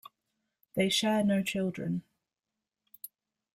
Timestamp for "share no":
0.89-1.43